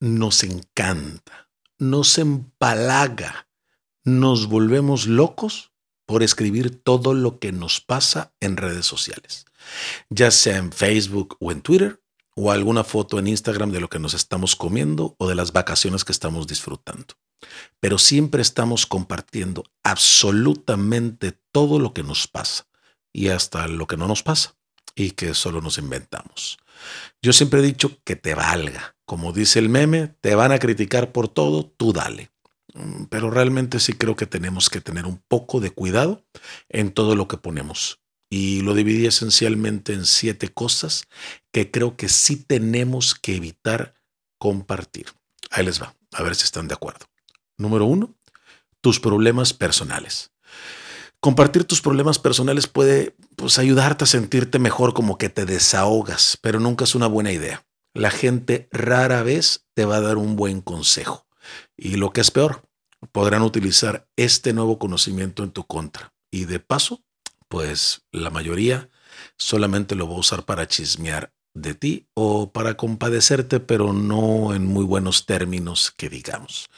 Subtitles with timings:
[0.00, 3.48] nos encanta, nos empalaga,
[4.02, 5.72] nos volvemos locos
[6.06, 9.44] por escribir todo lo que nos pasa en redes sociales,
[10.08, 12.02] ya sea en Facebook o en Twitter
[12.34, 16.04] o alguna foto en Instagram de lo que nos estamos comiendo o de las vacaciones
[16.04, 17.14] que estamos disfrutando.
[17.78, 22.66] Pero siempre estamos compartiendo absolutamente todo lo que nos pasa
[23.12, 24.56] y hasta lo que no nos pasa
[24.94, 26.58] y que solo nos inventamos.
[27.22, 28.96] Yo siempre he dicho que te valga.
[29.10, 32.30] Como dice el meme, te van a criticar por todo, tú dale.
[32.74, 36.24] Mm, pero realmente sí creo que tenemos que tener un poco de cuidado
[36.68, 37.98] en todo lo que ponemos.
[38.30, 41.08] Y lo dividí esencialmente en siete cosas
[41.50, 43.94] que creo que sí tenemos que evitar
[44.38, 45.06] compartir.
[45.50, 47.06] Ahí les va, a ver si están de acuerdo.
[47.58, 48.14] Número uno,
[48.80, 50.30] tus problemas personales.
[51.18, 56.60] Compartir tus problemas personales puede pues, ayudarte a sentirte mejor como que te desahogas, pero
[56.60, 57.64] nunca es una buena idea.
[57.94, 61.26] La gente rara vez te va a dar un buen consejo.
[61.76, 62.68] Y lo que es peor,
[63.12, 66.12] podrán utilizar este nuevo conocimiento en tu contra.
[66.30, 67.02] Y de paso,
[67.48, 68.90] pues la mayoría
[69.36, 74.66] solamente lo va a usar para chismear de ti o para compadecerte, pero no en
[74.66, 76.70] muy buenos términos que digamos.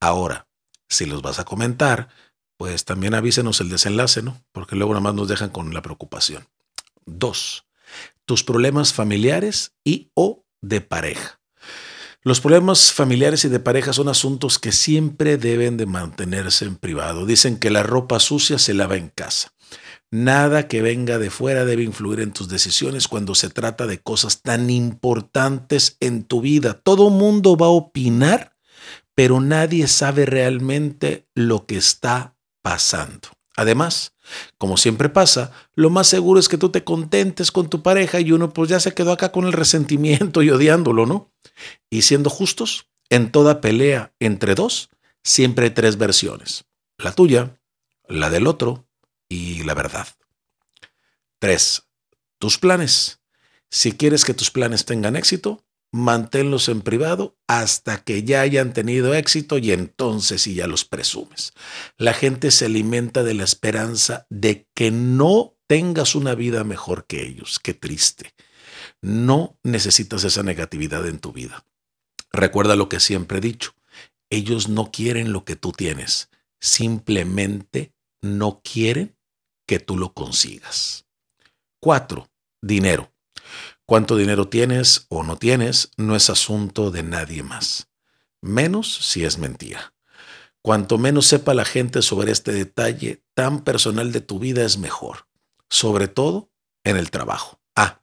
[0.00, 0.48] Ahora,
[0.88, 2.08] si los vas a comentar,
[2.56, 4.42] pues también avísenos el desenlace, ¿no?
[4.52, 6.48] Porque luego nada más nos dejan con la preocupación.
[7.04, 7.66] Dos,
[8.24, 11.40] tus problemas familiares y o de pareja.
[12.22, 17.24] Los problemas familiares y de pareja son asuntos que siempre deben de mantenerse en privado.
[17.24, 19.52] Dicen que la ropa sucia se lava en casa.
[20.10, 24.42] Nada que venga de fuera debe influir en tus decisiones cuando se trata de cosas
[24.42, 26.74] tan importantes en tu vida.
[26.74, 28.56] Todo mundo va a opinar,
[29.14, 33.28] pero nadie sabe realmente lo que está pasando.
[33.56, 34.15] Además,
[34.58, 38.32] como siempre pasa, lo más seguro es que tú te contentes con tu pareja y
[38.32, 41.32] uno pues ya se quedó acá con el resentimiento y odiándolo, ¿no?
[41.90, 44.90] Y siendo justos, en toda pelea entre dos,
[45.22, 46.64] siempre hay tres versiones.
[46.98, 47.60] La tuya,
[48.08, 48.88] la del otro
[49.28, 50.08] y la verdad.
[51.38, 51.88] Tres,
[52.38, 53.20] tus planes.
[53.70, 59.14] Si quieres que tus planes tengan éxito, manténlos en privado hasta que ya hayan tenido
[59.14, 61.52] éxito y entonces ya los presumes.
[61.96, 67.22] La gente se alimenta de la esperanza de que no tengas una vida mejor que
[67.22, 67.58] ellos.
[67.58, 68.34] Qué triste.
[69.00, 71.64] No necesitas esa negatividad en tu vida.
[72.32, 73.74] Recuerda lo que siempre he dicho.
[74.30, 76.28] Ellos no quieren lo que tú tienes.
[76.60, 79.16] Simplemente no quieren
[79.66, 81.06] que tú lo consigas.
[81.80, 82.28] Cuatro,
[82.60, 83.12] dinero.
[83.88, 87.88] Cuánto dinero tienes o no tienes no es asunto de nadie más,
[88.42, 89.94] menos si es mentira.
[90.60, 95.28] Cuanto menos sepa la gente sobre este detalle tan personal de tu vida es mejor,
[95.70, 96.50] sobre todo
[96.82, 97.60] en el trabajo.
[97.76, 98.02] Ah,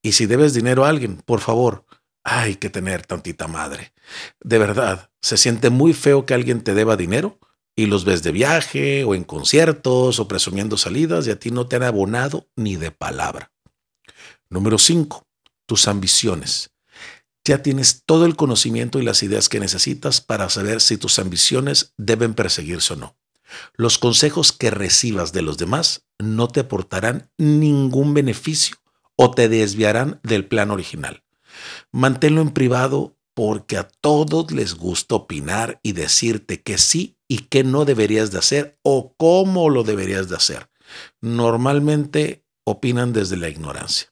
[0.00, 1.84] y si debes dinero a alguien, por favor,
[2.22, 3.92] hay que tener tantita madre.
[4.38, 7.40] De verdad, se siente muy feo que alguien te deba dinero
[7.74, 11.66] y los ves de viaje o en conciertos o presumiendo salidas y a ti no
[11.66, 13.50] te han abonado ni de palabra.
[14.48, 15.26] Número 5.
[15.66, 16.70] Tus ambiciones.
[17.44, 21.94] Ya tienes todo el conocimiento y las ideas que necesitas para saber si tus ambiciones
[21.96, 23.16] deben perseguirse o no.
[23.74, 28.76] Los consejos que recibas de los demás no te aportarán ningún beneficio
[29.16, 31.22] o te desviarán del plan original.
[31.90, 37.64] Manténlo en privado porque a todos les gusta opinar y decirte que sí y que
[37.64, 40.70] no deberías de hacer o cómo lo deberías de hacer.
[41.20, 44.08] Normalmente opinan desde la ignorancia.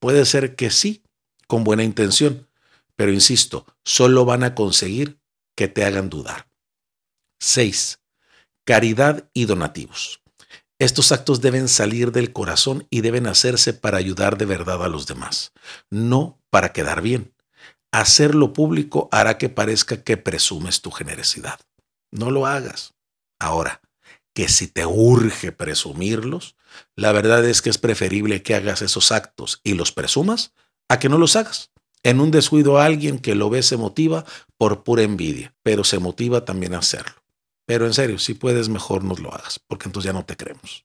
[0.00, 1.02] Puede ser que sí,
[1.46, 2.48] con buena intención,
[2.96, 5.20] pero insisto, solo van a conseguir
[5.56, 6.48] que te hagan dudar.
[7.40, 8.00] 6.
[8.64, 10.20] Caridad y donativos.
[10.80, 15.06] Estos actos deben salir del corazón y deben hacerse para ayudar de verdad a los
[15.06, 15.52] demás,
[15.90, 17.34] no para quedar bien.
[17.90, 21.58] Hacerlo público hará que parezca que presumes tu generosidad.
[22.12, 22.94] No lo hagas.
[23.40, 23.80] Ahora,
[24.38, 26.54] que si te urge presumirlos,
[26.94, 30.52] la verdad es que es preferible que hagas esos actos y los presumas
[30.88, 31.72] a que no los hagas.
[32.04, 34.24] En un descuido a alguien que lo ve se motiva
[34.56, 37.20] por pura envidia, pero se motiva también a hacerlo.
[37.66, 40.84] Pero en serio, si puedes, mejor no lo hagas, porque entonces ya no te creemos.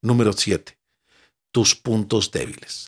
[0.00, 0.78] Número 7.
[1.52, 2.86] Tus puntos débiles.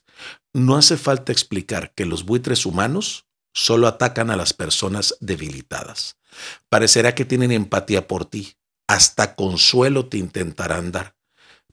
[0.55, 6.17] No hace falta explicar que los buitres humanos solo atacan a las personas debilitadas.
[6.71, 11.17] Parecerá que tienen empatía por ti, hasta consuelo te intentarán dar,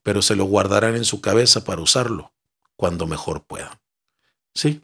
[0.01, 2.33] pero se lo guardarán en su cabeza para usarlo
[2.75, 3.80] cuando mejor puedan.
[4.54, 4.81] Sí,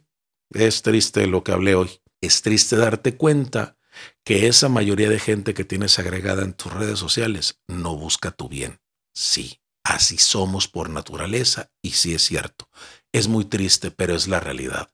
[0.50, 2.00] es triste lo que hablé hoy.
[2.20, 3.76] Es triste darte cuenta
[4.24, 8.48] que esa mayoría de gente que tienes agregada en tus redes sociales no busca tu
[8.48, 8.80] bien.
[9.12, 12.68] Sí, así somos por naturaleza y sí es cierto.
[13.12, 14.90] Es muy triste, pero es la realidad.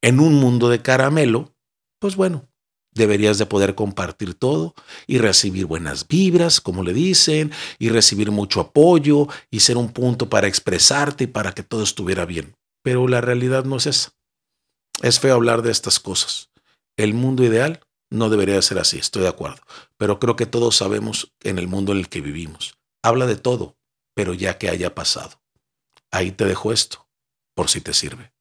[0.00, 1.54] En un mundo de caramelo,
[1.98, 2.49] pues bueno,
[2.92, 4.74] Deberías de poder compartir todo
[5.06, 10.28] y recibir buenas vibras, como le dicen, y recibir mucho apoyo y ser un punto
[10.28, 12.56] para expresarte y para que todo estuviera bien.
[12.82, 14.12] Pero la realidad no es esa.
[15.02, 16.50] Es feo hablar de estas cosas.
[16.96, 19.62] El mundo ideal no debería ser así, estoy de acuerdo.
[19.96, 22.74] Pero creo que todos sabemos en el mundo en el que vivimos.
[23.02, 23.76] Habla de todo,
[24.14, 25.40] pero ya que haya pasado.
[26.10, 27.08] Ahí te dejo esto,
[27.54, 28.32] por si te sirve.